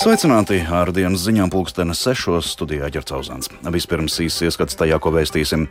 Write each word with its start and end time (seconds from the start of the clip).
Sveicināti 0.00 0.62
ar 0.64 0.88
dienas 0.96 1.20
ziņām 1.26 1.50
pulksteni 1.52 1.92
sešos 1.92 2.46
studijā 2.54 2.86
ģercauzāns. 2.88 3.50
Vispirms 3.68 4.14
īsts 4.24 4.46
ieskats 4.46 4.78
tajā, 4.80 4.96
ko 4.96 5.10
vēstīsim. 5.12 5.66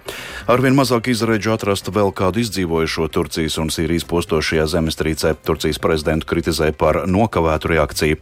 Arvien 0.46 0.76
mazāk 0.78 1.08
izredzu 1.10 1.56
atrast 1.56 1.90
vēl 1.90 2.12
kādu 2.14 2.44
izdzīvojušo 2.44 3.08
Turcijas 3.10 3.58
un 3.58 3.72
Sīrijas 3.74 4.06
postošajā 4.06 4.68
zemestrīcē. 4.70 5.32
Turcijas 5.48 5.82
prezidentu 5.82 6.30
kritizē 6.30 6.68
par 6.78 7.00
nokavētu 7.10 7.72
reakciju. 7.74 8.20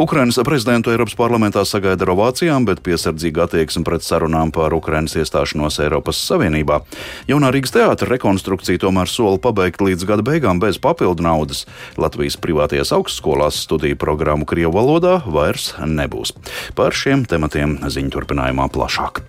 Ukrainas 0.00 0.40
prezidentu 0.40 0.94
Eiropas 0.94 1.18
parlamentā 1.20 1.66
sagaida 1.68 2.08
ar 2.08 2.14
ovācijām, 2.14 2.64
bet 2.64 2.80
piesardzīga 2.88 3.44
attieksme 3.44 3.84
pret 3.84 4.08
sarunām 4.08 4.54
par 4.56 4.72
Ukrainas 4.72 5.18
iestāšanos 5.20 5.82
Eiropas 5.84 6.22
Savienībā. 6.30 6.80
Jaunā 7.28 7.52
Rīgas 7.52 7.76
teātra 7.76 8.08
rekonstrukcija 8.14 8.80
tomēr 8.86 9.12
sola 9.12 9.36
pabeigt 9.36 9.84
līdz 9.84 10.08
gada 10.08 10.24
beigām 10.24 10.64
bez 10.64 10.80
papildu 10.80 11.28
naudas. 11.28 11.66
Latvijas 12.00 12.40
privātajās 12.40 12.96
augstskolās 12.96 13.60
studiju 13.68 14.00
programmu 14.00 14.48
Krievu 14.48 14.80
valodā 14.80 15.20
vairs 15.42 15.72
nebūs. 15.82 16.36
Par 16.78 16.94
šiem 16.96 17.26
tematiem 17.28 17.80
ziņu 17.90 18.14
turpinājumā 18.16 18.70
plašāk. 18.72 19.24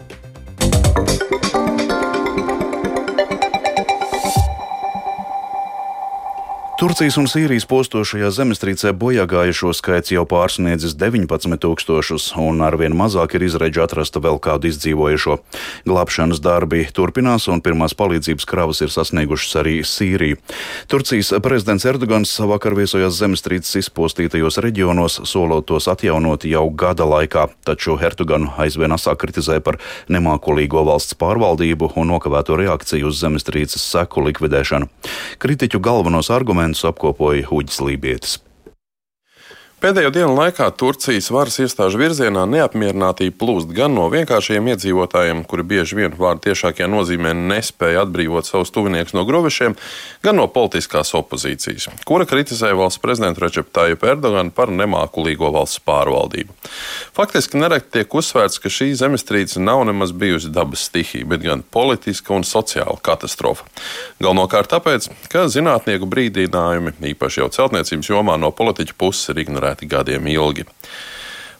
Turcijas 6.83 7.15
un 7.15 7.29
Sīrijas 7.31 7.63
postošajā 7.63 8.27
zemestrīcē 8.35 8.91
bojāgājušo 8.99 9.69
skaits 9.71 10.11
jau 10.11 10.25
pārsniedzis 10.27 10.97
19,000, 10.99 12.33
un 12.43 12.59
arvien 12.59 12.91
mazāk 12.91 13.37
ir 13.37 13.45
izredzi 13.47 13.79
atrasta 13.79 14.19
vēl 14.19 14.35
kādu 14.43 14.67
izdzīvojušo. 14.67 15.37
Glābšanas 15.87 16.41
darbi 16.43 16.81
turpinās, 16.91 17.45
un 17.47 17.63
pirmās 17.63 17.95
palīdzības 17.95 18.47
kravas 18.51 18.83
ir 18.83 18.91
sasniegušas 18.91 19.55
arī 19.61 19.77
Sīriju. 19.87 20.41
Turcijas 20.91 21.31
prezidents 21.45 21.87
Erdogans 21.87 22.33
vakar 22.51 22.75
viesojās 22.75 23.15
zemestrīces 23.15 23.79
izpostītajos 23.85 24.59
reģionos, 24.67 25.21
solot 25.31 25.69
tos 25.71 25.87
atjaunot 25.87 26.43
jau 26.43 26.65
gada 26.67 27.07
laikā, 27.07 27.47
taču 27.63 27.95
Erdoganu 27.95 28.51
aizvien 28.59 28.91
asāk 28.91 29.23
kritizē 29.23 29.61
par 29.63 29.79
nemākulīgo 30.11 30.83
valsts 30.91 31.15
pārvaldību 31.15 31.93
un 31.95 32.11
nokavēto 32.11 32.59
reakciju 32.59 33.07
uz 33.07 33.23
zemestrīces 33.23 33.87
seku 33.95 34.27
likvidēšanu. 34.27 34.91
Kritiķu 35.39 35.79
galvenos 35.79 36.27
argumentus 36.27 36.72
dokumentus 36.73 36.85
apkopoja 36.85 37.47
Uģis 37.51 37.81
Lībietis. 37.81 38.39
Pēdējo 39.83 40.13
dienu 40.15 40.35
laikā 40.37 40.69
Turcijas 40.79 41.25
varas 41.35 41.57
iestāžu 41.59 41.99
virzienā 41.99 42.45
neapmierinātība 42.47 43.35
plūst 43.35 43.71
gan 43.75 43.91
no 43.91 44.05
vienkāršiem 44.13 44.69
iedzīvotājiem, 44.71 45.41
kuri 45.43 45.65
bieži 45.67 45.97
vien 45.97 46.13
vārdu 46.15 46.45
tiešākajā 46.45 46.85
nozīmē 46.87 47.33
nespēja 47.35 48.05
atbrīvot 48.05 48.47
savus 48.47 48.71
tuviniekus 48.71 49.11
no 49.11 49.25
grovišiem, 49.27 49.75
gan 50.23 50.39
no 50.39 50.45
politiskās 50.47 51.11
opozīcijas, 51.19 51.89
kura 52.07 52.23
kritizē 52.23 52.69
valsts 52.79 53.01
prezidentu 53.03 53.43
Reģepu 53.43 53.73
Tāju 53.75 53.99
Erdoganu 54.13 54.55
par 54.55 54.71
nemākulīgo 54.71 55.51
valsts 55.51 55.83
pārvaldību. 55.83 56.55
Faktiski 57.19 57.59
nereti 57.59 57.91
tiek 57.97 58.15
uzsvērts, 58.15 58.63
ka 58.63 58.71
šī 58.71 58.93
zemestrīce 59.03 59.59
nav 59.59 59.83
nemaz 59.91 60.15
bijusi 60.15 60.53
dabas 60.55 60.87
stihija, 60.87 61.27
bet 61.27 61.43
gan 61.43 61.65
politiska 61.75 62.31
un 62.31 62.47
sociāla 62.47 62.95
katastrofa. 63.03 63.67
Galvenokārt 64.23 64.71
tāpēc, 64.77 65.11
ka 65.27 65.43
zinātnieku 65.51 66.07
brīdinājumi, 66.07 66.95
īpaši 67.11 67.43
jau 67.43 67.51
celtniecības 67.59 68.13
jomā, 68.15 68.39
no 68.39 68.55
politiķu 68.55 68.95
puses 68.95 69.35
ir 69.35 69.43
ignorēti 69.43 69.72
turēti 69.73 69.89
gadiem 69.89 70.27
ilgi. 70.27 70.65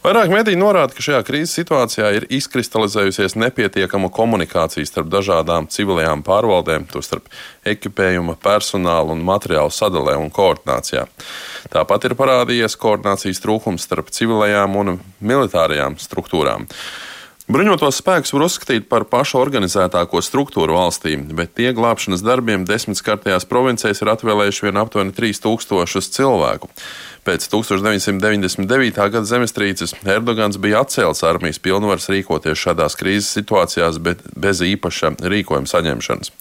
Vairāk 0.03 0.27
mediji 0.27 0.57
norāda, 0.59 0.91
ka 0.91 0.99
šajā 0.99 1.21
krīzes 1.23 1.55
situācijā 1.55 2.09
ir 2.17 2.25
izkristalizējusies 2.27 3.37
nepietiekama 3.39 4.09
komunikācija 4.11 4.83
starp 4.85 5.07
dažādām 5.07 5.69
civilajām 5.71 6.25
pārvaldēm, 6.27 6.89
tostarp 6.91 7.29
ekipējuma, 7.63 8.35
personāla 8.35 9.15
un 9.15 9.23
materiālu 9.23 9.71
sadalē 9.71 10.17
un 10.19 10.27
koordinācijā. 10.29 11.05
Tāpat 11.71 12.09
ir 12.09 12.17
parādījies 12.19 12.75
koordinācijas 12.75 13.39
trūkums 13.39 13.87
starp 13.87 14.11
civilajām 14.11 14.75
un 14.75 14.99
militārajām 15.23 15.95
struktūrām. 15.95 16.67
Bruņotos 17.51 17.97
spēkus 17.99 18.31
var 18.31 18.45
uzskatīt 18.45 18.85
par 18.87 19.03
pašu 19.11 19.35
organizētāko 19.41 20.21
struktūru 20.23 20.77
valstī, 20.77 21.17
bet 21.35 21.51
tie 21.59 21.73
glābšanas 21.75 22.23
darbiem 22.23 22.63
desmitskartajās 22.63 23.43
provincēs 23.49 23.99
ir 23.99 24.11
atvēlējuši 24.13 24.69
vien 24.69 24.79
aptuveni 24.79 25.11
3000 25.17 26.15
cilvēku. 26.15 26.69
Pēc 27.27 27.49
1999. 27.51 28.95
gada 28.95 29.27
zemestrīces 29.27 29.91
Erdogans 30.07 30.55
bija 30.59 30.85
atcēlis 30.85 31.23
armijas 31.27 31.59
pilnvaras 31.63 32.07
rīkoties 32.11 32.63
šādās 32.63 32.95
krīzes 32.99 33.35
situācijās, 33.35 33.99
bet 33.99 34.23
bez 34.39 34.63
īpaša 34.63 35.17
rīkojuma 35.19 35.67
saņemšanas. 35.67 36.31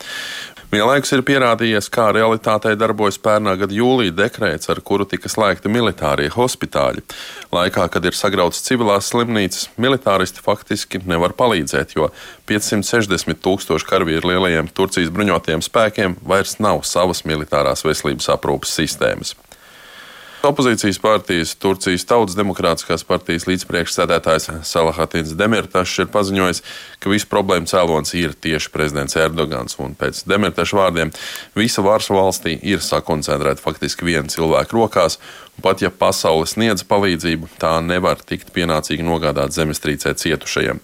Vienlaikus 0.73 1.11
ir 1.13 1.21
pierādījies, 1.29 1.91
kā 1.93 2.07
realitātē 2.17 2.71
darbojas 2.81 3.19
pērnā 3.21 3.53
gada 3.61 3.75
jūlija 3.77 4.15
dekrēts, 4.17 4.71
ar 4.73 4.79
kuru 4.81 5.05
tika 5.05 5.29
slēgti 5.29 5.69
militārie 5.69 6.31
hospitāļi. 6.33 7.05
Laikā, 7.53 7.91
kad 7.93 8.09
ir 8.09 8.17
sagrautas 8.17 8.65
civilās 8.65 9.11
slimnīcas, 9.13 9.67
militāristi 9.77 10.41
faktiski 10.41 11.03
nevar 11.05 11.37
palīdzēt, 11.37 11.93
jo 11.99 12.09
560 12.49 13.45
tūkstoši 13.45 13.91
karavīru 13.93 14.33
lielajiem 14.33 14.73
Turcijas 14.73 15.13
bruņotajiem 15.13 15.61
spēkiem 15.69 16.17
vairs 16.25 16.57
nav 16.65 16.81
savas 16.89 17.27
militārās 17.29 17.85
veselības 17.85 18.33
aprūpas 18.33 18.73
sistēmas. 18.81 19.37
Opozīcijas 20.43 20.99
partijas, 20.99 21.53
Turcijas 21.55 22.03
Tautas 22.03 22.35
Demokrātiskās 22.35 23.05
partijas 23.07 23.45
līdzpriekšsēdētājs 23.47 24.49
Salahatins 24.67 25.37
Demirtašs 25.39 26.01
ir 26.03 26.09
paziņojis, 26.11 26.61
ka 26.99 27.13
visu 27.13 27.29
problēmu 27.31 27.71
cēlonis 27.71 28.11
ir 28.19 28.35
tieši 28.35 28.73
prezidents 28.75 29.15
Erdogans. 29.15 29.79
Un 29.79 29.95
pēc 29.95 30.25
Demirtaša 30.27 30.81
vārdiem 30.81 31.15
visa 31.55 31.85
varas 31.87 32.11
valstī 32.11 32.57
ir 32.59 32.83
sakoncentrēta 32.83 33.63
faktiski 33.63 34.09
viena 34.11 34.27
cilvēka 34.35 34.75
rokās, 34.75 35.21
Pat 35.61 35.83
ja 35.85 35.91
pasaule 35.93 36.47
sniedz 36.49 36.81
palīdzību, 36.89 37.51
tā 37.61 37.75
nevar 37.85 38.23
tikt 38.25 38.55
pienācīgi 38.57 39.05
nogādāt 39.05 39.53
zemestrīcē 39.53 40.15
cietušajiem. 40.17 40.81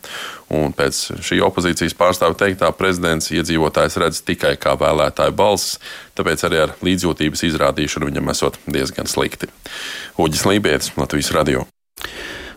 Un 0.54 0.72
pēc 0.72 1.00
šī 1.24 1.42
opozīcijas 1.44 1.96
pārstāvja 1.98 2.38
teiktā, 2.46 2.70
prezidents 2.76 3.28
iedzīvotājs 3.34 3.98
redz 4.00 4.22
tikai 4.24 4.54
kā 4.60 4.72
vēlētāju 4.80 5.36
balsis, 5.36 5.76
tāpēc 6.16 6.46
arī 6.48 6.62
ar 6.64 6.76
līdzjūtības 6.84 7.44
izrādīšanu 7.50 8.08
viņam 8.08 8.32
esot 8.32 8.60
diezgan 8.64 9.10
slikti. 9.10 9.52
Uģis 10.16 10.46
Lībijams, 10.48 10.94
Latvijas 10.96 11.34
Radio. 11.36 11.68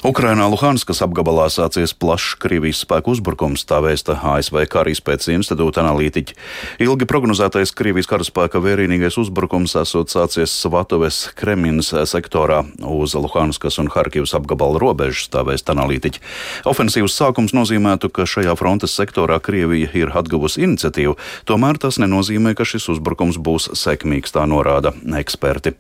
Ukrainā 0.01 0.47
Luhanskas 0.50 0.97
apgabalā 1.06 1.44
sācies 1.53 1.91
plašs 1.94 2.34
Krievijas 2.41 2.79
spēku 2.81 3.12
uzbrukums, 3.13 3.62
tā 3.69 3.78
vēsta 3.85 4.16
ASV 4.17 4.63
Karīs 4.66 4.97
pēc 5.06 5.28
institūta 5.29 5.84
analītiķi. 5.84 6.34
Ilgi 6.81 7.06
prognozētais 7.06 7.69
Krievijas 7.78 8.09
karaspēka 8.09 8.57
vērienīgais 8.66 9.19
uzbrukums 9.22 9.78
esot 9.78 10.09
sācies 10.09 10.56
Svatoves 10.57 11.28
Kreminas 11.38 11.94
sektorā 12.09 12.63
uz 12.81 13.13
Luhanskas 13.13 13.78
un 13.78 13.94
Harkivas 13.94 14.34
apgabala 14.34 14.81
robežas, 14.81 15.29
tā 15.29 15.45
vēsta 15.45 15.78
analītiķi. 15.78 16.25
Ofensīvas 16.66 17.22
sākums 17.22 17.53
nozīmētu, 17.53 18.09
ka 18.09 18.25
šajā 18.25 18.57
frontes 18.57 18.97
sektorā 18.97 19.38
Krievija 19.38 19.94
ir 20.01 20.17
atguvusi 20.17 20.66
iniciatīvu, 20.66 21.13
tomēr 21.45 21.78
tas 21.78 22.01
nenozīmē, 22.01 22.57
ka 22.57 22.66
šis 22.66 22.90
uzbrukums 22.97 23.38
būs 23.38 23.69
sekmīgs, 23.78 24.34
tā 24.34 24.50
norāda 24.50 24.97
eksperti. 25.22 25.78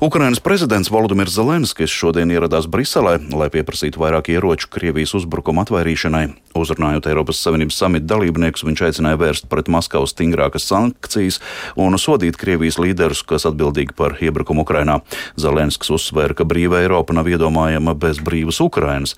Ukrainas 0.00 0.38
prezidents 0.40 0.90
Volodimirs 0.90 1.34
Zelenskis 1.34 1.90
šodien 1.90 2.30
ieradās 2.30 2.68
Briselē, 2.70 3.16
lai 3.34 3.48
pieprasītu 3.50 3.98
vairāk 3.98 4.28
ieroču 4.30 4.68
Krievijas 4.70 5.16
uzbrukuma 5.18 5.64
atvairīšanai. 5.66 6.28
Uzrunājot 6.54 7.08
Eiropas 7.10 7.40
Savienības 7.42 7.80
samita 7.82 8.06
dalībniekus, 8.12 8.62
viņš 8.62 8.82
aicināja 8.86 9.18
vērst 9.18 9.48
pret 9.50 9.66
Maskavu 9.66 10.06
stingrākas 10.06 10.68
sankcijas 10.70 11.40
un 11.74 11.98
sodīt 11.98 12.38
Krievijas 12.38 12.78
līderus, 12.78 13.24
kas 13.26 13.48
atbildīgi 13.50 13.96
par 13.98 14.14
iebrukumu 14.22 14.62
Ukrainā. 14.62 15.00
Zelenskis 15.34 15.90
uzsvēra, 15.90 16.36
ka 16.38 16.46
brīva 16.46 16.84
Eiropa 16.84 17.18
nav 17.18 17.26
iedomājama 17.26 17.96
bez 17.98 18.22
brīvas 18.22 18.62
Ukrainas. 18.62 19.16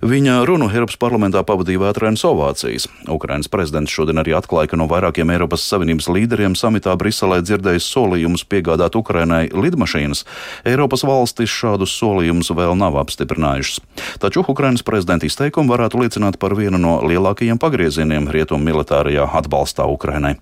Viņa 0.00 0.38
runu 0.48 0.70
Eiropas 0.72 0.96
parlamentā 0.96 1.44
pavadīja 1.44 1.84
vētrainas 1.84 2.24
ovācijas. 2.24 2.88
Ukrainas 3.04 3.52
prezidents 3.52 3.92
šodien 3.92 4.24
arī 4.24 4.32
atklāja, 4.40 4.72
ka 4.72 4.80
no 4.80 4.88
vairākiem 4.88 5.36
Eiropas 5.36 5.68
Savienības 5.68 6.08
līderiem 6.08 6.56
samitā 6.56 6.96
Briselē 6.96 7.42
dzirdējis 7.44 7.92
solījumus 7.92 8.48
piegādāt 8.48 8.96
Ukrainai 8.96 9.44
lidmašīnas 9.52 10.21
puses. 10.22 10.62
Eiropas 10.64 11.02
valstis 11.04 11.50
šādus 11.50 11.92
solījumus 11.98 12.52
vēl 12.54 12.76
nav 12.76 12.96
apstiprinājušas. 13.00 13.80
Taču 14.18 14.44
Ukrainas 14.46 14.82
prezidenta 14.82 15.26
izteikumi 15.26 15.70
varētu 15.70 16.00
liecināt 16.00 16.38
par 16.38 16.54
vienu 16.54 16.78
no 16.78 17.00
lielākajiem 17.02 17.58
pagriezieniem 17.58 18.28
rietumu 18.30 18.64
militārajā 18.64 19.28
atbalstā 19.32 19.86
Ukrainai. 19.86 20.36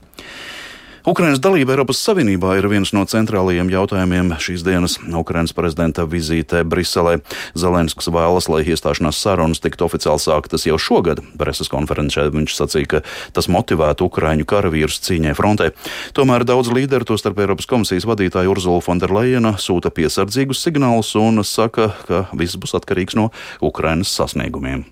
Ukrainas 1.07 1.41
dalība 1.41 1.73
Eiropas 1.73 2.01
Savienībā 2.05 2.59
ir 2.59 2.67
viens 2.69 2.91
no 2.93 3.07
centrālajiem 3.09 3.71
jautājumiem 3.73 4.35
šīs 4.37 4.65
dienas 4.67 4.99
Ukrainas 5.01 5.55
prezidenta 5.57 6.05
vizītē 6.05 6.61
Briselē. 6.69 7.23
Zelensks 7.57 8.11
vēlas, 8.13 8.51
lai 8.53 8.61
iestāšanās 8.69 9.17
sarunas 9.17 9.63
tiktu 9.65 9.87
oficiāli 9.89 10.21
sāktas 10.21 10.69
jau 10.69 10.77
šogad. 10.77 11.25
Preses 11.41 11.73
konferencē 11.73 12.29
viņš 12.35 12.59
sacīja, 12.59 12.91
ka 12.93 13.03
tas 13.33 13.49
motivētu 13.49 14.11
Ukraiņu 14.11 14.45
karavīrus 14.45 15.01
cīņai 15.09 15.35
frontē. 15.41 15.73
Tomēr 16.13 16.45
daudz 16.45 16.69
līderu, 16.69 17.09
tostarp 17.09 17.41
Eiropas 17.41 17.71
komisijas 17.71 18.09
vadītāja 18.11 18.53
Urzula 18.53 18.85
Fonderleina, 18.85 19.57
sūta 19.57 19.89
piesardzīgus 19.95 20.61
signālus 20.69 21.17
un 21.17 21.41
saka, 21.49 21.95
ka 22.05 22.27
viss 22.37 22.61
būs 22.61 22.77
atkarīgs 22.77 23.17
no 23.17 23.31
Ukrainas 23.65 24.13
sasniegumiem. 24.13 24.85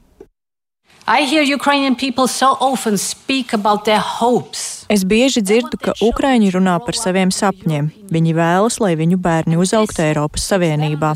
Es 4.92 5.06
bieži 5.08 5.40
dzirdu, 5.40 5.80
ka 5.80 5.94
Ukraiņi 6.04 6.50
runā 6.52 6.74
par 6.84 6.98
saviem 7.00 7.32
sapņiem. 7.32 7.88
Viņi 8.12 8.34
vēlas, 8.36 8.76
lai 8.84 8.92
viņu 9.00 9.16
bērni 9.24 9.56
uzaugtu 9.56 10.04
Eiropas 10.04 10.44
Savienībā. 10.50 11.14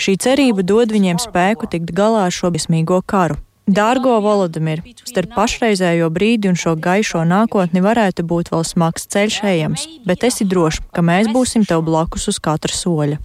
Šī 0.00 0.16
cerība 0.24 0.64
dod 0.64 0.94
viņiem 0.96 1.20
spēku 1.20 1.68
tikt 1.68 1.92
galā 1.92 2.24
ar 2.30 2.32
šo 2.32 2.54
briesmīgo 2.54 3.02
karu. 3.04 3.36
Dārgo 3.64 4.16
Volodimir, 4.24 4.80
starp 5.08 5.36
pašreizējo 5.36 6.08
brīdi 6.12 6.48
un 6.48 6.56
šo 6.56 6.74
gaišo 6.80 7.22
nākotni 7.28 7.80
varētu 7.84 8.24
būt 8.28 8.52
vēl 8.52 8.64
smags 8.64 9.08
ceļš 9.12 9.38
ejams, 9.52 9.86
bet 10.08 10.24
esi 10.28 10.44
drošs, 10.48 10.80
ka 10.92 11.04
mēs 11.04 11.28
būsim 11.32 11.64
tev 11.68 11.84
blakus 11.84 12.28
uz 12.32 12.40
katra 12.40 12.72
soļa. 12.72 13.20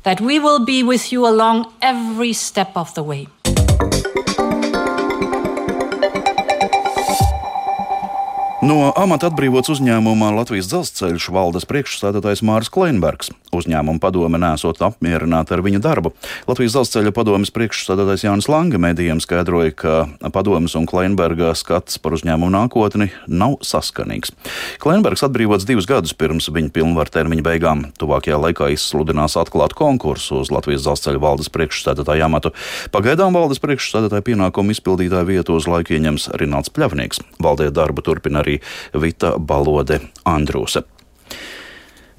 No 8.69 8.92
amata 8.94 9.31
atbrīvots 9.31 9.71
uzņēmumā 9.74 10.27
Latvijas 10.36 10.68
dzelzceļš 10.69 11.30
valdes 11.33 11.66
priekšstādātājs 11.66 12.44
Mārs 12.45 12.69
Kleinbergs. 12.69 13.31
Uzņēmuma 13.56 13.98
padome 14.04 14.38
nesot 14.38 14.77
apmierināta 14.86 15.56
ar 15.56 15.63
viņa 15.66 15.80
darbu. 15.81 16.12
Latvijas 16.45 16.75
dzelzceļa 16.75 17.13
padomes 17.16 17.50
priekšstādātājs 17.56 18.27
Jānis 18.27 18.50
Lange 18.51 18.77
mēdījiem 18.77 19.24
skaidroja, 19.24 19.74
ka 19.74 19.94
padomes 20.36 20.75
un 20.77 20.86
Kleinberga 20.89 21.56
skats 21.57 21.98
par 22.04 22.13
uzņēmumu 22.19 22.51
nākotni 22.54 23.07
nav 23.25 23.56
saskanīgs. 23.66 24.36
Kleinbergs 24.83 25.25
atbrīvots 25.25 25.66
divus 25.66 25.89
gadus 25.89 26.13
pirms 26.13 26.51
viņa 26.54 26.69
pilnvaru 26.75 27.16
termiņa 27.16 27.48
beigām. 27.50 27.83
Tuvākajā 27.98 28.38
laikā 28.44 28.69
izsludinās 28.75 29.39
atklāt 29.42 29.74
konkursu 29.80 30.44
uz 30.44 30.54
Latvijas 30.54 30.86
dzelzceļa 30.86 31.24
valdes 31.25 31.50
priekšstādātāju 31.57 32.27
amatu. 32.27 32.54
Pagaidām 32.94 33.33
valdes 33.33 33.63
priekšstādātāja 33.66 34.27
pienākumu 34.30 34.77
izpildītāja 34.77 35.25
vietu 35.31 35.57
uz 35.57 35.66
laiku 35.66 35.98
ieņems 35.98 36.30
Rināts 36.38 36.75
Pļavnieks. 36.77 37.25
Valdē 37.42 37.71
darbu 37.74 38.06
turpina 38.06 38.44
arī 38.45 38.59
Vita 38.94 39.36
Balode 39.40 40.02
Andrūse. 40.26 40.84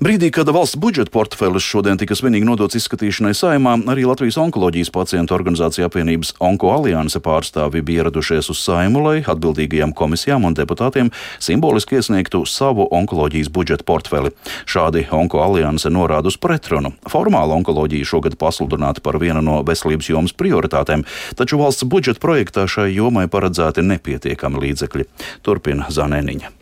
Brīdī, 0.00 0.30
kad 0.32 0.48
valsts 0.48 0.78
budžeta 0.80 1.12
portfelis 1.12 1.60
šodien 1.60 1.98
tika 2.00 2.16
svinīgi 2.16 2.46
nodots 2.48 2.78
izskatīšanai 2.78 3.34
saimā, 3.36 3.74
arī 3.92 4.06
Latvijas 4.08 4.38
onkoloģijas 4.40 4.88
pacientu 4.94 5.34
organizācija 5.36 5.90
apvienības 5.90 6.30
Onko 6.40 6.70
alianse 6.72 7.20
pārstāvi 7.20 7.82
bija 7.84 8.06
ieradušies 8.06 8.48
uz 8.48 8.62
saimu, 8.64 9.02
lai 9.04 9.18
atbildīgajām 9.20 9.92
komisijām 9.92 10.46
un 10.48 10.56
deputātiem 10.56 11.10
simboliski 11.36 11.98
iesniegtu 11.98 12.40
savu 12.48 12.86
onkoloģijas 12.96 13.50
budžeta 13.52 13.84
portfeli. 13.84 14.32
Šādi 14.64 15.02
Onko 15.12 15.42
alianse 15.44 15.92
norāda 15.92 16.32
uz 16.32 16.38
pretrunu. 16.40 16.94
Formāli 17.04 17.58
onkoloģija 17.58 18.08
šogad 18.08 18.38
pasludināta 18.40 19.04
par 19.04 19.18
vienu 19.20 19.42
no 19.44 19.58
veselības 19.68 20.08
jomas 20.08 20.32
prioritātēm, 20.32 21.04
taču 21.36 21.60
valsts 21.60 21.84
budžeta 21.84 22.24
projektā 22.24 22.64
šai 22.64 22.88
jomai 22.94 23.26
paredzēti 23.28 23.84
nepietiekami 23.84 24.64
līdzekļi. 24.64 25.06
Turpina 25.44 25.92
Zanēniņa. 25.92 26.59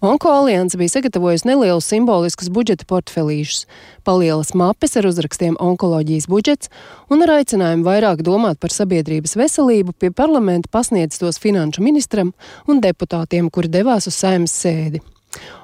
Onko 0.00 0.28
alianse 0.32 0.78
bija 0.80 0.88
sagatavojusi 0.88 1.48
nelielus 1.48 1.90
simboliskus 1.92 2.48
budžeta 2.48 2.86
portfelīšus, 2.88 3.66
palielas 4.04 4.54
mapes 4.56 4.96
ar 4.96 5.04
uzrakstiem 5.10 5.58
onkoloģijas 5.60 6.24
budžets 6.32 6.70
un 7.12 7.20
ar 7.26 7.34
aicinājumu 7.34 7.84
vairāk 7.84 8.22
domāt 8.24 8.56
par 8.64 8.72
sabiedrības 8.72 9.36
veselību 9.36 9.92
pie 10.00 10.08
parlamenta 10.08 10.72
pasniedz 10.72 11.20
tos 11.20 11.36
finanšu 11.42 11.84
ministram 11.84 12.32
un 12.66 12.80
deputātiem, 12.80 13.52
kuri 13.52 13.68
devās 13.68 14.08
uz 14.08 14.16
saimnes 14.16 14.56
sēdi. 14.56 15.02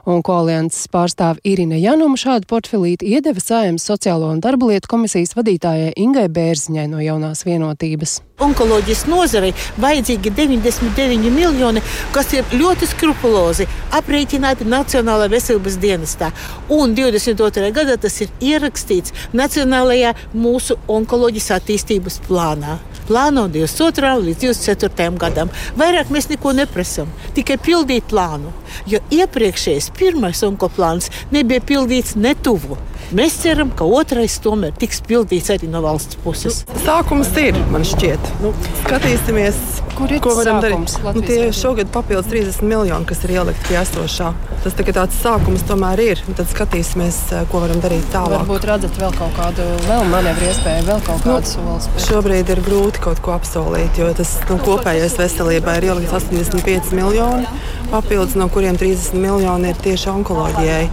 Un 0.07 0.21
koalianses 0.23 0.87
pārstāve 0.87 1.43
Irina 1.51 1.75
Januma 1.83 2.15
šādu 2.21 2.47
portfelīti 2.47 3.09
iedeva 3.11 3.43
Sājums 3.43 3.89
sociālo 3.89 4.29
un 4.31 4.39
darba 4.39 4.69
lietu 4.71 4.93
komisijas 4.93 5.35
vadītājai 5.35 5.97
Ingai 5.99 6.29
Bērziņai 6.31 6.85
no 6.93 7.01
jaunās 7.03 7.43
vienotības. 7.43 8.21
Onkoloģijas 8.47 9.03
nozarei 9.11 9.51
vajadzīgi 9.83 10.31
99 10.37 11.35
miljoni, 11.35 11.83
kas 12.15 12.31
ir 12.39 12.47
ļoti 12.55 12.87
skrupulozi 12.93 13.67
aprēķināti 13.99 14.69
Nacionālajā 14.71 15.33
veselības 15.33 15.81
dienestā. 15.83 16.31
Un 16.71 16.95
22. 16.95 17.73
gadā 17.75 17.99
tas 17.99 18.21
ir 18.23 18.31
ierakstīts 18.39 19.27
Nacionālajā 19.35 20.15
mūsu 20.39 20.79
onkoloģijas 20.87 21.57
attīstības 21.59 22.23
plānā 22.29 22.79
plāno 23.07 23.47
22. 23.49 24.13
līdz 24.27 24.43
24. 24.43 25.19
gadam. 25.21 25.51
Vairāk 25.79 26.11
mēs 26.13 26.29
neko 26.33 26.53
neprasām, 26.57 27.11
tikai 27.37 27.59
pildīt 27.63 28.09
plānu. 28.11 28.53
Jo 28.91 29.01
iepriekšējais 29.15 29.93
pirmais 29.99 30.43
onkoplāns 30.47 31.11
nebija 31.35 31.65
pildīts 31.65 32.17
netuvu. 32.17 32.79
Mēs 33.15 33.37
ceram, 33.39 33.69
ka 33.71 33.87
otrais 33.87 34.35
tomēr 34.43 34.73
tiks 34.75 34.99
pildīts 35.07 35.53
arī 35.55 35.69
no 35.71 35.79
valsts 35.85 36.19
puses. 36.25 36.65
Nu, 36.67 36.81
sākums 36.83 37.29
ir, 37.39 37.55
man 37.71 37.85
šķiet. 37.87 38.33
Nu, 38.43 38.51
skatīsimies, 38.81 39.61
Kur 39.95 40.11
ir 40.11 40.19
ko 40.25 40.33
varam 40.35 40.59
sākums, 40.59 40.97
darīt. 40.99 41.15
Nu, 41.15 41.23
tie 41.29 41.53
šogad 41.55 41.93
papildus 41.95 42.27
30 42.33 42.67
miljoni, 42.67 43.07
kas 43.07 43.23
ir 43.23 43.37
ielikti 43.37 43.69
pie 43.69 43.79
esošā. 43.79 44.33
Tas 44.65 44.75
tāds 44.81 45.21
sākums 45.23 45.63
tomēr 45.69 46.03
ir. 46.03 46.25
Un 46.27 46.35
tad 46.35 46.51
skatīsimies, 46.51 47.21
eh, 47.31 47.47
ko 47.53 47.63
varam 47.63 47.79
darīt 47.85 48.11
tālāk. 48.11 48.43
Varbūt 48.43 48.67
redzat 48.73 48.99
vēl 48.99 49.15
kaut 49.15 49.39
kādu 49.39 49.69
vēl 49.87 50.11
manevru 50.11 50.51
iespēju, 50.51 50.89
vēl 50.91 51.07
kaut 51.07 51.23
nu, 51.23 51.39
kādu 51.39 51.47
nu, 51.47 51.79
solis. 51.79 52.09
Šobrīd 52.09 52.51
ir 52.57 52.65
grūti 52.67 53.07
kaut 53.07 53.23
ko 53.23 53.39
apsolīt, 53.39 54.03
jo 54.03 54.11
tas 54.19 54.35
nu, 54.51 54.59
kopējais 54.67 55.17
veselībai 55.23 55.79
ir 55.79 55.91
ielikts 55.93 56.19
85 56.19 56.93
miljoni 56.99 57.47
papildus, 57.91 58.35
no 58.35 58.49
kuriem 58.49 58.77
30 58.77 59.15
miljoni 59.15 59.71
ir 59.71 59.81
tieši 59.83 60.11
onkoloģijai. 60.11 60.89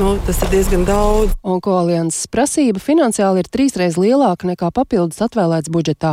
Nu, 0.00 0.14
tas 0.26 0.40
ir 0.42 0.52
diezgan 0.52 0.86
daudz. 0.88 1.34
Onkoalianses 1.58 2.28
prasība 2.30 2.78
finansiāli 2.78 3.42
ir 3.42 3.48
trīsreiz 3.50 3.96
lielāka 3.98 4.46
nekā 4.46 4.68
papildus 4.70 5.18
atvēlēts 5.24 5.72
budžetā, 5.74 6.12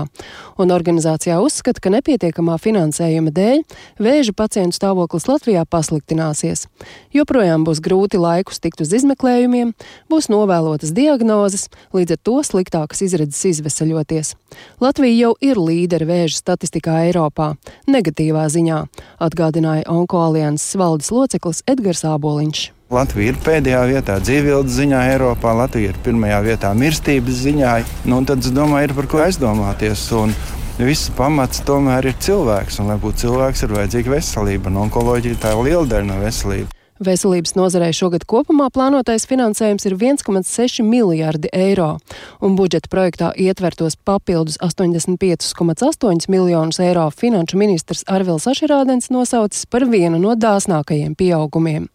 un 0.58 0.72
organizācijā 0.74 1.36
uzskata, 1.44 1.84
ka 1.84 1.92
nepietiekamā 1.94 2.56
finansējuma 2.64 3.30
dēļ 3.36 3.62
vēža 4.02 4.34
pacientu 4.34 4.80
stāvoklis 4.80 5.28
Latvijā 5.30 5.62
pasliktināsies. 5.70 6.66
Joprojām 7.14 7.62
būs 7.68 7.84
grūti 7.86 8.18
laikus 8.18 8.58
tikt 8.64 8.82
uz 8.82 8.96
izmeklējumiem, 8.98 9.76
būs 10.10 10.32
novēlotas 10.34 10.96
diagnozes, 10.98 11.68
līdz 11.94 12.16
ar 12.18 12.22
to 12.26 12.38
sliktākas 12.48 13.06
izredzes 13.06 13.44
izvesaļoties. 13.52 14.34
Latvija 14.82 15.28
jau 15.28 15.34
ir 15.46 15.62
līderi 15.62 16.10
vēža 16.10 16.40
statistikā 16.40 17.04
Eiropā, 17.12 17.52
negatīvā 17.86 18.48
ziņā, 18.50 18.82
atgādināja 19.22 19.86
Onkoalianses 19.94 20.74
valdes 20.82 21.14
loceklis 21.14 21.62
Edgars 21.70 22.02
Āboliņš. 22.08 22.72
Latvija 22.94 23.32
ir 23.34 23.38
pēdējā 23.42 23.80
vietā 23.90 24.16
dzīvības 24.22 24.76
ziņā 24.76 25.00
Eiropā, 25.16 25.56
Latvija 25.58 25.90
ir 25.90 25.98
pirmajā 26.06 26.42
vietā 26.46 26.70
mirstības 26.78 27.40
ziņā. 27.42 27.72
Nu, 28.06 28.20
tad 28.30 28.46
es 28.46 28.54
domāju, 28.54 28.92
ir 28.92 28.94
par 29.00 29.10
ko 29.10 29.24
aizdomāties. 29.26 30.06
Un 30.14 30.36
viss 30.78 31.10
pamats 31.18 31.66
tomēr 31.66 32.12
ir 32.12 32.22
cilvēks, 32.22 32.78
un 32.84 32.94
lai 32.94 33.00
būtu 33.02 33.26
cilvēks, 33.26 33.66
ir 33.66 33.74
vajadzīga 33.80 34.18
veselība. 34.20 34.70
Un 34.70 34.84
onkoloģija 34.86 35.42
tā 35.42 35.58
ir 35.58 35.66
liela 35.72 35.86
daļa 35.96 36.12
no 36.12 36.22
veselības. 36.22 36.75
Veselības 37.04 37.58
nozarei 37.58 37.90
šogad 37.92 38.24
kopumā 38.24 38.70
plānotais 38.72 39.26
finansējums 39.28 39.84
ir 39.90 39.98
1,6 40.00 40.80
miljardi 40.88 41.50
eiro, 41.52 41.98
un 42.40 42.56
budžeta 42.56 42.88
projektā 42.88 43.34
ietvertos 43.36 43.98
papildus 44.00 44.56
85,8 44.64 46.30
miljonus 46.32 46.80
eiro 46.80 47.10
finanšu 47.12 47.60
ministrs 47.60 48.06
Arvils 48.08 48.48
Aširādens 48.48 49.12
nosaucis 49.12 49.68
par 49.68 49.84
vienu 49.92 50.24
no 50.24 50.40
dāsnākajiem 50.40 51.20
pieaugumiem. 51.20 51.92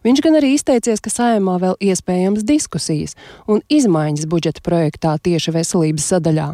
Viņš 0.00 0.22
gan 0.24 0.38
arī 0.38 0.54
izteicies, 0.56 1.02
ka 1.04 1.12
saimā 1.12 1.58
vēl 1.60 1.74
iespējams 1.90 2.44
diskusijas 2.48 3.18
un 3.44 3.60
izmaiņas 3.68 4.24
budžeta 4.24 4.64
projektā 4.64 5.18
tieši 5.20 5.52
veselības 5.52 6.06
sadaļā. 6.14 6.46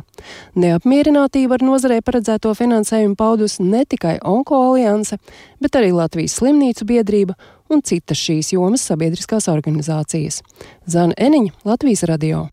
Neapmierinātība 0.58 1.54
ar 1.54 1.62
nozarē 1.62 2.00
paredzēto 2.02 2.50
finansējumu 2.58 3.14
paudus 3.14 3.60
ne 3.62 3.84
tikai 3.86 4.16
Onko 4.26 4.58
alianse, 4.72 5.20
bet 5.62 5.78
arī 5.78 5.92
Latvijas 5.94 6.34
slimnīcu 6.40 6.88
biedrība 6.90 7.38
un 7.72 7.82
citas 7.82 8.20
šīs 8.20 8.52
jomas 8.54 8.84
sabiedriskās 8.86 9.48
organizācijas. 9.52 10.42
Zana 10.86 11.16
Eniņa, 11.18 11.54
Latvijas 11.66 12.06
radio. 12.08 12.46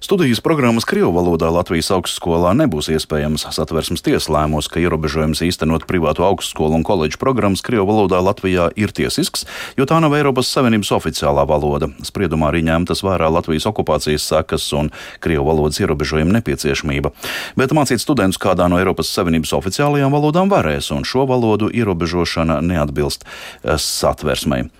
Studijas 0.00 0.40
programmas 0.40 0.86
Krievu 0.88 1.10
valodā 1.12 1.50
Latvijas 1.52 1.90
augstskolā 1.92 2.54
nebūs 2.56 2.86
iespējams. 2.88 3.42
Satversmes 3.52 4.00
tiesa 4.00 4.32
lēmos, 4.32 4.64
ka 4.72 4.80
ierobežojums 4.80 5.42
īstenot 5.44 5.84
privātu 5.84 6.24
augstskolu 6.24 6.78
un 6.78 6.86
koledžu 6.88 7.20
programmas 7.20 7.60
Krievu 7.60 7.84
valodā 7.90 8.22
Latvijā 8.24 8.70
ir 8.80 8.94
tiesisks, 8.96 9.44
jo 9.76 9.84
tā 9.84 9.98
nav 10.00 10.16
Eiropas 10.16 10.48
Savienības 10.56 10.94
oficiālā 10.96 11.44
valoda. 11.44 11.90
Spriedumā 12.00 12.48
arī 12.48 12.64
ņemtas 12.70 13.04
vērā 13.04 13.28
Latvijas 13.28 13.68
okupācijas 13.68 14.30
sekas 14.32 14.70
un 14.72 14.88
Krievu 15.20 15.44
valodas 15.50 15.82
ierobežojuma 15.84 16.38
nepieciešamība. 16.40 17.12
Bet 17.60 17.76
mācīt 17.76 18.00
studentus 18.00 18.40
kādā 18.40 18.72
no 18.72 18.80
Eiropas 18.80 19.12
Savienības 19.12 19.52
oficiālajām 19.60 20.16
valodām 20.16 20.48
varēs, 20.48 20.94
un 20.96 21.04
šo 21.04 21.28
valodu 21.28 21.68
ierobežošana 21.68 22.62
neatbilst 22.64 23.28
eh, 23.28 23.76
satversmei. 23.76 24.70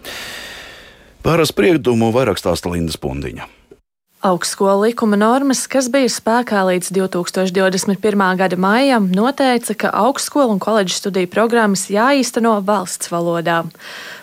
Par 1.20 1.44
spriedumu 1.44 2.08
vairāk 2.16 2.40
stāsta 2.40 2.72
Linda 2.72 2.96
Spundiņa. 2.96 3.59
Augstskolu 4.20 4.82
likuma 4.84 5.16
normas, 5.16 5.62
kas 5.64 5.86
bija 5.88 6.08
spēkā 6.12 6.60
līdz 6.68 6.90
2021. 6.92 8.24
gada 8.36 8.58
maijam, 8.60 9.06
noteica, 9.16 9.72
ka 9.72 9.92
augstskolu 9.96 10.52
un 10.52 10.60
koledžu 10.60 10.98
studiju 10.98 11.30
programmas 11.32 11.86
jāīsteno 11.88 12.58
valsts 12.60 13.08
valodā. 13.08 13.62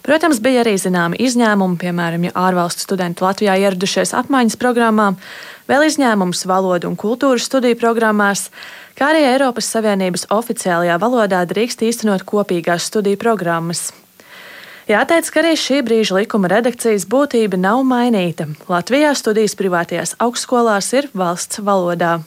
Protams, 0.06 0.38
bija 0.38 0.62
arī 0.62 0.76
zināmi 0.78 1.18
izņēmumi, 1.26 1.82
piemēram, 1.82 2.30
ja 2.30 2.36
ārvalstu 2.46 2.86
studenti 2.86 3.26
Latvijā 3.26 3.58
ieradušies 3.58 4.14
apmaiņas 4.22 4.62
programmām, 4.62 5.18
vēl 5.66 5.90
izņēmums 5.90 6.46
valodu 6.46 6.94
un 6.94 7.02
kultūras 7.02 7.50
studiju 7.50 7.82
programmās, 7.82 8.52
kā 8.94 9.16
arī 9.16 9.26
Eiropas 9.34 9.74
Savienības 9.74 10.30
oficiālajā 10.30 11.02
valodā 11.02 11.42
drīkst 11.50 11.82
īstenot 11.90 12.22
kopīgās 12.22 12.86
studiju 12.94 13.18
programmas. 13.18 13.88
Jāteic, 14.88 15.28
ka 15.28 15.42
arī 15.42 15.50
šī 15.60 15.82
brīža 15.84 16.16
likuma 16.16 16.48
redakcijas 16.48 17.04
būtība 17.12 17.58
nav 17.60 17.82
mainīta. 17.84 18.46
Latvijā 18.72 19.10
studijas 19.20 19.58
privātajās 19.60 20.14
augstskolās 20.24 20.88
ir 20.96 21.10
valsts 21.12 21.60
valodā. 21.60 22.22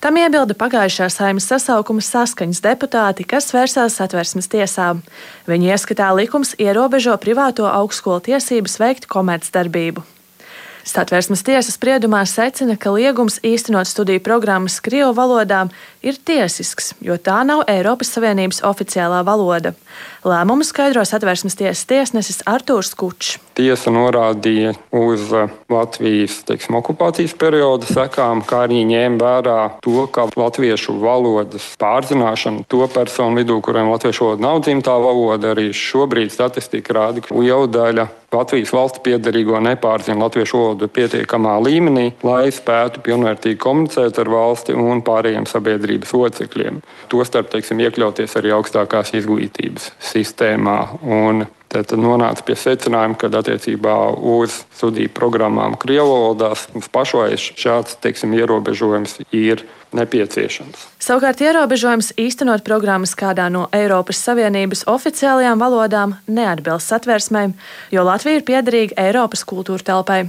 Tam 0.00 0.16
iebilda 0.16 0.56
pagājušā 0.56 1.10
saimnes 1.12 1.44
sasaukuma 1.52 2.00
saskaņas 2.00 2.62
deputāti, 2.64 3.28
kas 3.28 3.52
vērsās 3.52 4.00
satversmes 4.00 4.48
tiesā. 4.48 4.94
Viņu 5.44 5.70
ieskatā 5.76 6.08
likums 6.16 6.56
ierobežo 6.56 7.18
privāto 7.20 7.68
augstskolu 7.68 8.24
tiesības 8.32 8.80
veikt 8.80 9.08
komercdarbību. 9.12 10.08
Satversmes 10.84 11.40
tiesa 11.40 11.72
spriedumā 11.72 12.20
secina, 12.28 12.74
ka 12.76 12.90
liegums 12.92 13.38
īstenot 13.40 13.88
studiju 13.88 14.20
programmas 14.20 14.82
Krievu 14.84 15.14
valodā 15.16 15.62
ir 16.04 16.18
tiesisks, 16.20 16.92
jo 17.00 17.16
tā 17.16 17.38
nav 17.48 17.62
Eiropas 17.72 18.10
Savienības 18.12 18.60
oficiālā 18.68 19.22
valoda. 19.24 19.72
Lēmumu 20.28 20.66
skaidro 20.68 21.00
satversmes 21.08 21.56
tiesas 21.56 21.86
tiesnesis 21.88 22.42
Artūrs 22.44 22.92
Kučs. 23.00 23.38
Tiesa 23.56 23.92
norādīja 23.94 24.74
uz 24.92 25.30
uh, 25.32 25.52
Latvijas 25.72 26.42
teiksim, 26.44 26.76
okupācijas 26.76 27.32
perioda 27.40 27.88
sekām, 27.88 28.42
kā 28.44 28.66
arī 28.66 28.82
ņēma 28.90 29.20
vērā 29.22 29.58
to, 29.84 30.04
ka 30.12 30.26
latviešu 30.36 30.98
valodas 31.00 31.70
pārzināšana 31.80 32.66
to 32.68 32.84
personu 32.92 33.40
vidū, 33.40 33.56
kuriem 33.64 33.88
latviešu 33.94 34.28
valoda 34.28 34.46
nav 34.50 34.60
dzimtā 34.66 34.98
valoda, 35.00 35.54
arī 35.56 35.70
šobrīd 35.72 36.34
statistika 36.34 36.98
rāda, 36.98 37.24
ka 37.24 37.40
liela 37.40 37.70
daļa 37.70 38.08
Latvijas 38.34 38.72
valsts 38.74 39.02
piedarīgo 39.04 39.60
nepārzina 39.62 40.26
latviešu 40.26 40.60
valodu 40.60 40.88
pietiekamā 40.92 41.56
līmenī, 41.64 42.06
lai 42.26 42.48
spētu 42.54 43.02
pilnvērtīgi 43.06 43.60
komunicēt 43.62 44.18
ar 44.22 44.30
valsti 44.32 44.76
un 44.78 45.02
pārējiem 45.06 45.48
sabiedrības 45.50 46.14
locekļiem. 46.18 46.80
Tostarp, 47.12 47.50
teiksim, 47.54 47.82
iekļauties 47.86 48.38
arī 48.40 48.54
augstākās 48.56 49.14
izglītības 49.18 49.92
sistēmā. 50.12 50.78
Un 51.02 51.46
Tad 51.74 51.90
nonāca 51.98 52.44
pie 52.46 52.54
secinājuma, 52.54 53.16
ka 53.18 53.26
attiecībā 53.34 53.94
uz 54.14 54.60
studiju 54.76 55.10
programmām 55.10 55.74
Krievijas 55.80 56.68
mums 56.70 56.86
pašai 56.94 57.32
šāds 57.34 57.96
teiksim, 58.04 58.36
ierobežojums 58.38 59.16
ir 59.34 59.64
nepieciešams. 59.94 60.86
Savukārt 61.02 61.42
ierobežojums 61.42 62.12
īstenot 62.20 62.62
programmas 62.66 63.16
kādā 63.18 63.48
no 63.50 63.66
Eiropas 63.74 64.22
Savienības 64.22 64.86
oficiālajām 64.90 65.58
valodām 65.58 66.14
neatbilst 66.30 66.94
satversmēm, 66.94 67.58
jo 67.90 68.06
Latvija 68.06 68.38
ir 68.38 68.46
piederīga 68.46 69.08
Eiropas 69.08 69.42
kultūra 69.42 69.82
telpai. 69.90 70.22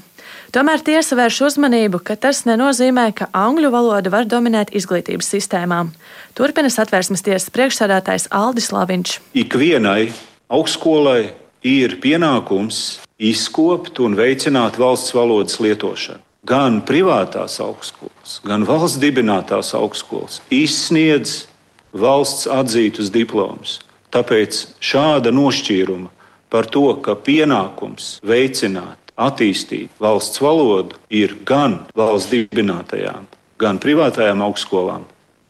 Tomēr 0.49 0.81
tiesa 0.81 1.13
vērš 1.19 1.41
uzmanību, 1.51 2.01
ka 2.01 2.17
tas 2.17 2.47
nenozīmē, 2.49 3.11
ka 3.13 3.29
angļu 3.37 3.69
valoda 3.73 4.09
var 4.09 4.25
dominēt 4.25 4.73
izglītības 4.73 5.29
sistēmām. 5.35 5.93
Turpina 6.33 6.73
satversmes 6.73 7.21
tiesas 7.25 7.53
priekšsēdētājs 7.53 8.31
Aldis 8.33 8.71
Laviņš. 8.73 9.19
Ikvienai 9.45 10.09
augstskolai 10.55 11.33
ir 11.65 11.97
pienākums 12.03 13.01
izkopt 13.19 13.99
un 14.03 14.15
veicināt 14.15 14.77
valsts 14.79 15.15
valodas 15.15 15.59
lietošanu. 15.63 16.21
Gan 16.45 16.83
privātās 16.85 17.57
augstskolas, 17.63 18.37
gan 18.45 18.67
valsts 18.67 18.99
dibinātās 19.01 19.73
augstskolas 19.73 20.43
izsniedz 20.53 21.47
valsts 21.95 22.45
atzītus 22.51 23.09
diplomus. 23.09 23.79
Tāpēc 24.13 24.61
šāda 24.77 25.33
nošķīruma 25.33 26.11
par 26.53 26.69
to, 26.71 26.85
ka 27.01 27.17
pienākums 27.17 28.19
veicināt, 28.23 28.99
attīstīt 29.17 29.89
valsts 29.99 30.39
valodu 30.43 30.99
ir 31.09 31.33
gan 31.47 31.81
valsts 31.97 32.29
dibinātajām, 32.31 33.25
gan 33.59 33.81
privātajām 33.81 34.43
augstskolām, 34.45 35.07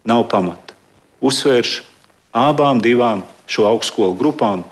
nav 0.07 0.23
pamata. 0.31 0.77
Uzsvēršu 1.25 1.83
abām 2.31 2.79
divām 2.81 3.25
šo 3.51 3.67
augstskolu 3.69 4.15
grupām 4.17 4.63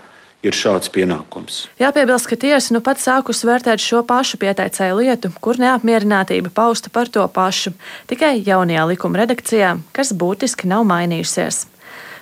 ir 0.48 0.56
šāds 0.56 0.90
pienākums. 0.94 1.64
Jāpiebilst, 1.80 2.28
ka 2.30 2.38
tiesa 2.40 2.76
nu 2.76 2.82
pat 2.84 3.02
sākus 3.02 3.44
vērtēt 3.46 3.82
šo 3.82 4.02
pašu 4.06 4.40
pieteicēju 4.42 5.00
lietu, 5.00 5.32
kur 5.44 5.60
neapmierinātība 5.60 6.52
pausta 6.54 6.92
par 6.92 7.10
to 7.12 7.24
pašu, 7.28 7.74
tikai 8.10 8.36
jaunajā 8.44 8.88
likuma 8.92 9.24
redakcijā, 9.24 9.76
kas 9.96 10.14
būtiski 10.16 10.70
nav 10.70 10.86
mainījusies. 10.88 11.64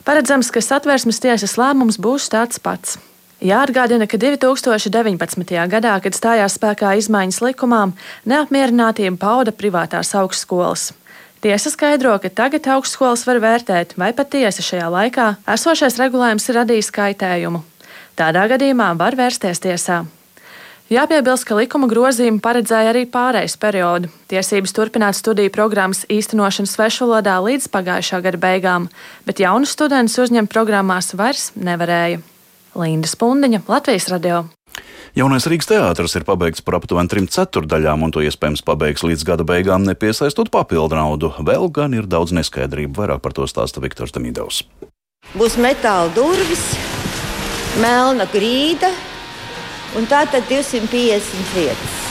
Paredzams, 0.07 0.51
ka 0.51 0.63
satversmes 0.65 1.23
tiesas 1.23 1.55
lēmums 1.61 2.01
būs 2.03 2.27
tāds 2.33 2.59
pats. 2.63 2.99
Jāatgādina, 3.43 4.07
ka 4.07 4.19
2019. 4.23 5.55
gadā, 5.71 5.95
kad 6.03 6.15
stājās 6.15 6.59
spēkā 6.59 6.95
izmaiņas 7.01 7.41
likumā, 7.43 7.85
neapmierinātību 8.31 9.19
pauda 9.19 9.55
privātās 9.55 10.15
augstskolas. 10.19 10.93
Tiesa 11.43 11.73
skaidro, 11.75 12.15
ka 12.23 12.31
tagad 12.31 12.69
augstskolas 12.71 13.25
var 13.27 13.41
vērtēt, 13.43 13.97
vai 13.99 14.13
patiesi 14.15 14.63
šajā 14.63 14.87
laikā 14.95 15.25
esošais 15.51 15.99
regulējums 15.99 16.47
ir 16.47 16.59
radījis 16.61 16.93
kaitējumu. 16.95 17.65
Tādā 18.19 18.45
gadījumā 18.51 18.93
var 19.01 19.17
vērsties 19.17 19.63
tiesā. 19.63 20.03
Jāpiebilst, 20.93 21.47
ka 21.49 21.57
likuma 21.57 21.87
grozījumi 21.89 22.43
paredzēja 22.45 22.91
arī 22.93 23.07
pārejas 23.09 23.55
periodu, 23.57 24.11
tiesības 24.29 24.75
turpināt 24.77 25.17
studiju 25.17 25.53
programmas 25.55 26.03
īstenošanu 26.13 26.69
svešvalodā 26.69 27.39
līdz 27.41 27.71
pagājušā 27.73 28.21
gada 28.27 28.41
beigām, 28.43 28.91
bet 29.25 29.41
jaunus 29.41 29.73
studentus 29.73 30.19
uzņemt 30.21 30.53
programmās 30.53 31.15
vairs 31.17 31.53
nevarēja. 31.57 32.21
Linda 32.77 33.09
Spundiņa, 33.09 33.63
Latvijas 33.73 34.11
radio. 34.13 34.45
Jaunais 35.17 35.45
Rīgas 35.49 35.69
teātris 35.69 36.15
ir 36.17 36.25
pabeigts 36.29 36.65
par 36.65 36.79
aptuveni 36.79 37.09
trim 37.13 37.27
ceturdaļām, 37.29 38.05
un 38.05 38.13
to 38.13 38.21
iespējams 38.25 38.65
pabeigs 38.65 39.05
līdz 39.05 39.27
gada 39.29 39.45
beigām, 39.49 39.85
nepiesaistot 39.89 40.53
papildu 40.53 40.97
naudu. 40.97 41.33
Vēl 41.41 41.69
gan 41.73 41.97
ir 41.97 42.09
daudz 42.09 42.33
neskaidrību, 42.37 42.97
vairāk 43.01 43.25
par 43.25 43.37
to 43.37 43.49
stāsta 43.49 43.81
Viktors 43.85 44.13
Damīdovs. 44.17 44.65
Būs 45.37 45.57
metāla 45.61 46.09
durvis, 46.17 46.65
melna 47.81 48.27
grīda 48.29 48.93
un 49.97 50.09
tā 50.09 50.25
tad 50.29 50.49
250 50.51 51.57
vietas. 51.57 52.02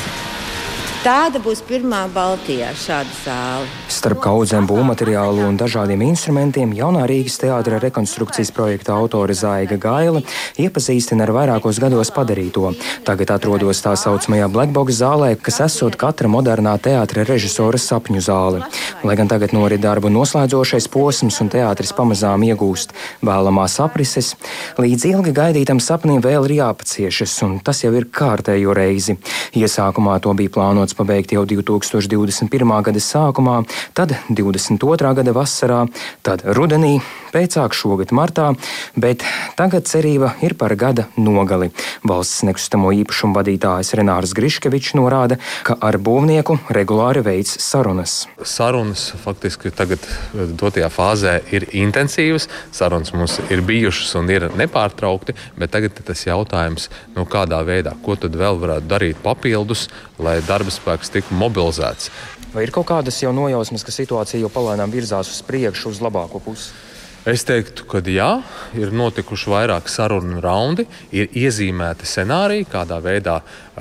Tāda 1.01 1.39
būs 1.41 1.63
pirmā 1.65 2.03
Baltijā 2.13 2.67
šāda 2.77 3.13
zāle. 3.23 3.69
Starp 3.89 4.19
kaudzēm, 4.21 4.67
būvmateriālu 4.69 5.47
un 5.47 5.55
dažādiem 5.57 6.03
instrumentiem 6.05 6.75
jaunā 6.77 7.07
Rīgas 7.09 7.39
teātra 7.41 7.79
rekonstrukcijas 7.81 8.51
projekta 8.53 8.93
autore 8.93 9.33
Zaiga 9.33 9.79
Gaila 9.81 10.21
iepazīstina 10.61 11.25
ar 11.25 11.31
vairākos 11.33 11.79
gados 11.81 12.13
padarīto. 12.13 12.75
Tagad 13.07 13.33
atrodos 13.33 13.81
tā 13.81 13.95
saucamajā 13.97 14.51
Blackbox 14.53 14.99
zālē, 14.99 15.31
kas 15.41 15.57
esot 15.65 15.97
katra 15.97 16.29
modernā 16.29 16.75
teātra 16.77 17.25
režisora 17.25 17.81
sapņu 17.81 18.21
zāle. 18.21 18.61
Lai 19.01 19.17
gan 19.17 19.33
tagad 19.33 19.57
norit 19.57 19.81
darbu 19.81 20.13
noslēdzošais 20.13 20.85
posms 20.93 21.41
un 21.41 21.49
teātris 21.49 21.95
pamazām 21.97 22.45
iegūst 22.45 22.93
vēlamās 23.25 23.79
aprises, 23.81 24.35
līdz 24.77 25.09
ilgi 25.15 25.33
gaidītam 25.41 25.81
sapnim 25.81 26.21
vēl 26.21 26.45
ir 26.45 26.59
jāpaciešas, 26.59 27.39
un 27.49 27.57
tas 27.65 27.81
jau 27.81 27.95
ir 27.97 28.05
kārtējo 28.13 28.77
reizi. 28.77 29.17
Iesākumā 29.57 30.21
to 30.21 30.37
bija 30.37 30.53
plānots 30.53 30.90
plānots 30.91 30.97
pabeigt 30.97 31.31
jau 31.31 31.45
2021. 31.45 32.83
gada 32.83 32.99
sākumā, 32.99 33.65
tad 33.93 34.15
22. 34.29 35.15
gada 35.15 35.31
vasarā, 35.33 35.87
tad 36.23 36.43
rudenī, 36.43 37.01
pēcāk 37.31 37.75
šogad 37.75 38.11
martā, 38.15 38.51
bet 38.95 39.23
tagad 39.59 39.87
cerība 39.89 40.33
ir 40.45 40.55
par 40.59 40.75
gada 40.79 41.07
nogali. 41.17 41.71
Valsts 42.07 42.43
nekustamo 42.47 42.91
īpašumu 43.01 43.37
vadītājs 43.37 43.93
Renārs 43.97 44.35
Griškevičs 44.37 44.95
norāda, 44.99 45.39
ka 45.67 45.77
ar 45.81 45.97
būvnieku 46.01 46.57
regulāri 46.75 47.23
veids 47.25 47.57
sarunas. 47.63 48.25
Sarunas 48.43 49.07
faktiski 49.23 49.71
tagad 49.75 50.03
eh, 50.07 50.51
dotajā 50.59 50.91
fāzē 50.91 51.37
ir 51.55 51.67
intensīvas, 51.71 52.49
sarunas 52.75 53.13
mums 53.15 53.39
ir 53.49 53.63
bijušas 53.65 54.13
un 54.19 54.29
ir 54.33 54.49
nepārtraukti, 54.59 55.37
bet 55.57 55.73
tagad 55.73 55.97
ir 55.97 56.07
tas 56.11 56.25
jautājums, 56.27 56.89
nu, 57.15 57.25
kādā 57.29 57.61
veidā, 57.67 57.95
ko 58.03 58.17
tad 58.19 58.35
vēl 58.37 58.59
varētu 58.61 58.91
darīt 58.91 59.23
papildus, 59.23 59.87
lai 60.21 60.39
darba 60.45 60.73
spēks 60.73 61.13
tiktu 61.13 61.37
mobilizēts. 61.39 62.11
Vai 62.51 62.65
ir 62.65 62.71
kaut 62.75 62.89
kādas 62.89 63.15
jau 63.21 63.31
nojausmas, 63.31 63.85
ka 63.87 63.93
situācija 63.95 64.41
jau 64.41 64.49
palēnām 64.51 64.91
virzās 64.91 65.29
uz 65.31 65.39
priekšu, 65.47 65.93
uz 65.93 66.01
labāko 66.03 66.41
pusi? 66.43 66.73
Es 67.21 67.43
teiktu, 67.45 67.85
ka 67.85 67.99
jā, 68.09 68.29
ir 68.73 68.89
notikuši 68.97 69.51
vairāki 69.53 69.91
sarunu 69.93 70.39
raundi, 70.41 70.87
ir 71.13 71.29
iezīmēti 71.37 72.07
scenāriji, 72.09 72.65
kādā 72.71 72.97
veidā 72.97 73.35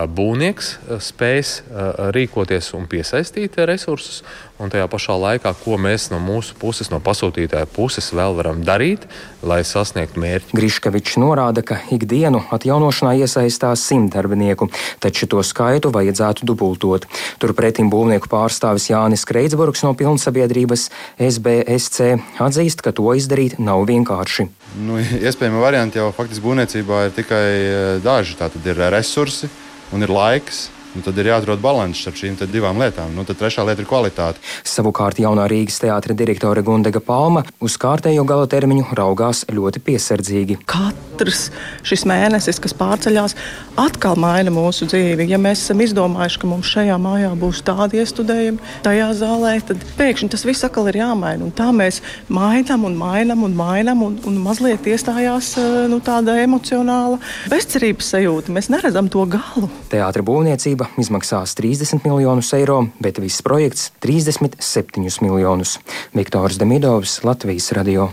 būvnieks 0.08 0.76
spēs 1.02 1.56
rīkoties 2.14 2.72
un 2.78 2.86
piesaistīt 2.90 3.58
resursus. 3.68 4.22
Un 4.60 4.68
tajā 4.68 4.84
pašā 4.92 5.14
laikā, 5.16 5.54
ko 5.62 5.78
mēs 5.80 6.10
no 6.12 6.18
mūsu 6.20 6.52
puses, 6.60 6.90
no 6.92 6.98
pasūtītāja 7.00 7.64
puses 7.72 8.10
vēl 8.12 8.34
varam 8.36 8.58
darīt, 8.60 9.06
lai 9.40 9.62
sasniegtu 9.64 10.20
mērķi. 10.20 10.52
Griškevičs 10.52 11.16
norāda, 11.16 11.62
ka 11.64 11.78
ikdienu 11.96 12.42
atjaunošanā 12.52 13.14
iesaistās 13.22 13.80
simt 13.88 14.12
darbinieku, 14.12 14.68
taču 15.00 15.30
to 15.32 15.40
skaitu 15.40 15.88
vajadzētu 15.94 16.44
dubultot. 16.44 17.06
Turpretim 17.40 17.88
būvnieku 17.88 18.28
pārstāvis 18.28 18.90
Jānis 18.92 19.24
Kreitsburgs 19.24 19.80
no 19.86 19.94
pilnsabiedrības 19.96 20.90
SBSC 21.16 22.12
atzīst, 22.44 22.84
ka 22.84 22.92
to 22.92 23.16
izdarīt 23.16 23.56
nav 23.64 23.86
vienkārši. 23.88 24.50
Nu, 24.84 25.00
iespējami 25.00 25.64
varianti 25.64 26.02
jau 26.02 26.12
faktiski 26.12 26.44
būvniecībā 26.44 27.06
ir 27.08 27.16
tikai 27.16 27.48
daži. 28.04 28.36
Tātad 28.44 28.68
ir 28.68 28.84
resursi 28.92 29.48
un 29.92 30.02
ir 30.06 30.12
laiks. 30.14 30.68
Nu, 30.90 31.04
tad 31.06 31.18
ir 31.22 31.28
jāatrod 31.30 31.62
līdzsvars 31.62 32.00
starp 32.02 32.16
šīm 32.18 32.36
divām 32.50 32.80
lietām. 32.82 33.12
Nu, 33.14 33.22
tad 33.26 33.38
trešā 33.38 33.62
lieta 33.66 33.84
ir 33.84 33.86
kvalitāte. 33.86 34.40
Savukārt 34.66 35.20
jaunā 35.22 35.44
Rīgas 35.50 35.78
teātra 35.82 36.16
direktore 36.18 36.64
Gundega 36.66 36.98
Palma 37.04 37.44
uz 37.62 37.76
kārtējo 37.78 38.24
gala 38.26 38.48
termiņu 38.50 38.88
raugās 38.98 39.44
ļoti 39.46 39.82
piesardzīgi. 39.86 40.58
Katrs 40.66 41.50
šis 41.86 42.02
mēnesis, 42.10 42.58
kas 42.62 42.74
pārceļās, 42.74 43.36
atkal 43.78 44.18
maina 44.18 44.50
mūsu 44.50 44.88
dzīvi. 44.90 45.28
Ja 45.30 45.38
mēs 45.38 45.62
esam 45.62 45.82
izdomājuši, 45.84 46.40
ka 46.42 46.50
mums 46.50 46.72
šajā 46.74 46.98
mājā 46.98 47.30
būs 47.38 47.62
tādi 47.66 48.02
iestudējumi, 48.02 48.58
tajā 48.82 49.12
zālē, 49.20 49.54
tad 49.70 49.86
pēkšņi 50.00 50.30
tas 50.34 50.46
viss 50.48 50.66
atkal 50.66 50.90
ir 50.90 50.98
jāmaina. 51.04 51.46
Un 51.46 51.54
tā 51.54 51.70
mēs 51.76 52.00
mainām 52.26 52.88
un 52.88 52.98
mainām 52.98 53.46
un 53.46 53.54
mainām, 53.58 54.02
un, 54.08 54.18
un 54.26 54.42
mazliet 54.42 54.90
iestājās 54.90 55.54
nu, 55.92 56.00
tāda 56.02 56.34
emocionāla 56.42 57.20
bezcerības 57.52 58.10
sajūta. 58.16 58.58
Mēs 58.58 58.72
neredzam 58.74 59.10
to 59.12 59.22
galu. 59.30 59.70
Teātra 59.92 60.26
būvniecība 60.26 60.79
būvniecība 60.80 61.00
izmaksās 61.00 61.54
30 61.58 62.04
miljonus 62.06 62.52
eiro, 62.54 62.88
bet 63.00 63.18
viss 63.18 63.42
projekts- 63.42 63.90
37 64.00 65.20
miljonus. 65.20 65.78
Viktors 66.14 66.58
Demidovs, 66.58 67.22
Latvijas 67.24 67.72
radio. 67.72 68.10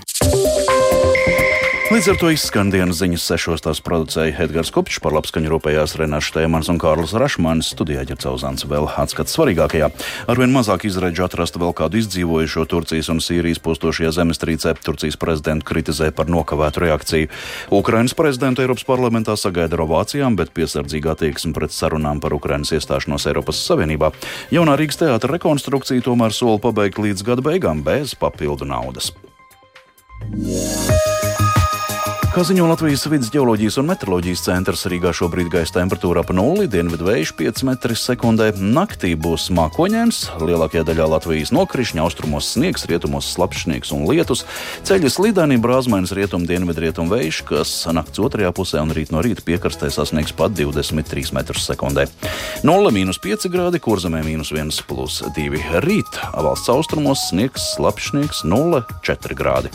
Līdz 1.87 2.07
ar 2.11 2.17
to 2.19 2.27
izskan 2.35 2.67
dienas 2.67 2.97
ziņas 2.99 3.23
sešos 3.29 3.61
tās 3.63 3.79
producēja 3.79 4.41
Edgars 4.43 4.73
Kopčs, 4.75 4.97
par 4.99 5.13
labskaņu 5.15 5.53
rūpējās 5.53 5.93
Renāša 5.95 6.33
Tēmans 6.35 6.67
un 6.67 6.81
Kārlis 6.83 7.13
Rašmanis, 7.15 7.69
studijā 7.71 8.01
ģercauzāns 8.09 8.65
vēl 8.67 8.89
atskats 8.99 9.31
svarīgākajā. 9.37 9.87
Arvien 10.27 10.51
mazāk 10.51 10.83
izredzu 10.89 11.23
atrast 11.23 11.55
vēl 11.55 11.71
kādu 11.77 12.01
izdzīvojušo 12.01 12.65
Turcijas 12.67 13.07
un 13.13 13.23
Sīrijas 13.23 13.63
postošajā 13.63 14.11
zemestrīcē. 14.19 14.75
Turcijas 14.83 15.15
prezidentu 15.21 15.69
kritizē 15.71 16.11
par 16.11 16.27
nokavētu 16.27 16.83
reakciju. 16.83 17.31
Ukrainas 17.79 18.17
prezidentu 18.19 18.65
Eiropas 18.65 18.83
parlamentā 18.83 19.37
sagaida 19.39 19.79
ar 19.79 19.85
ovācijām, 19.87 20.35
bet 20.35 20.51
piesardzīgā 20.59 21.15
attieksme 21.15 21.55
pret 21.55 21.71
sarunām 21.71 22.19
par 22.19 22.35
Ukrainas 22.35 22.75
iestāšanos 22.75 23.29
Eiropas 23.31 23.63
Savienībā. 23.63 24.11
Jaunā 24.51 24.75
Rīgas 24.75 24.99
teātra 25.05 25.37
rekonstrukcija 25.37 26.03
tomēr 26.03 26.35
sola 26.35 26.59
pabeigt 26.67 26.99
līdz 26.99 27.23
gada 27.31 27.47
beigām 27.47 27.79
bez 27.87 28.11
papildu 28.19 28.67
naudas. 28.67 29.13
Yeah. 30.27 31.16
Kā 32.37 32.43
ziņo 32.45 32.67
Latvijas 32.69 33.01
vidus 33.09 33.31
geoloģijas 33.33 33.79
un 33.81 33.87
meteoroloģijas 33.89 34.43
centrs, 34.45 34.83
Rīgā 34.91 35.09
šobrīd 35.09 35.47
gaisa 35.49 35.79
temperatūra 35.79 36.21
ap 36.21 36.29
nulli, 36.37 36.67
dienvidu 36.69 37.07
vējš 37.07 37.31
5 37.39 37.63
m2. 37.65 38.59
Naktī 38.61 39.15
būs 39.17 39.47
mākoņdienas, 39.57 40.19
lielākajā 40.45 40.83
daļā 40.85 41.07
Latvijas 41.15 41.49
nokrišņa, 41.57 42.03
austrumos 42.03 42.51
sniegs, 42.53 42.85
rietumos 42.85 43.31
slapjš 43.33 43.63
sniegs 43.65 43.93
un 43.95 44.03
lietus. 44.05 44.43
Ceļi 44.85 45.09
slideni, 45.09 45.57
brāzmainas 45.57 46.13
rietumu 46.13 47.09
vējš, 47.09 47.39
kas 47.49 47.71
nakts 47.89 48.21
otrajā 48.21 48.51
pusē 48.53 48.83
un 48.85 48.93
rīt 48.93 49.09
no 49.09 49.23
rīta 49.25 49.41
piekrastē 49.41 49.89
sasniegs 49.89 50.35
pat 50.37 50.53
23 50.53 51.33
m2. 51.33 52.05
0,5 52.61 53.49
grādi, 53.49 53.81
kurzemē 53.81 54.21
minus 54.27 54.53
1,2 54.53 55.81
rīt. 55.89 56.21
Valsts 56.37 56.69
austrumos 56.69 57.25
sniegs, 57.31 57.65
slapjš 57.73 58.11
sniegs 58.13 58.43
0,4 58.45 59.39
grādi. 59.41 59.73